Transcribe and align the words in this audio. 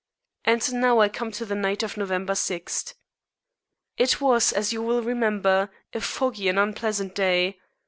And 0.45 0.73
now 0.73 0.99
I 0.99 1.09
come 1.09 1.29
to 1.33 1.45
the 1.45 1.53
night 1.53 1.83
of 1.83 1.95
November 1.95 2.33
6. 2.33 2.95
It 3.97 4.19
was, 4.19 4.51
as 4.51 4.73
you 4.73 4.81
will 4.81 5.03
remember, 5.03 5.69
a 5.93 6.01
foggy 6.01 6.49
and 6.49 6.57
unpleasant 6.57 7.13
day. 7.13 7.59